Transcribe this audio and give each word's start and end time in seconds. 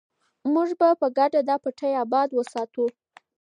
موږ 0.53 0.69
به 0.79 0.87
په 1.01 1.07
ګډه 1.17 1.39
دا 1.49 1.55
پټی 1.63 1.91
اباد 2.03 2.29
وساتو. 2.33 2.85